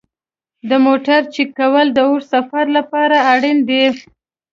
[0.69, 3.83] د موټر چک کول د اوږده سفر لپاره اړین دي.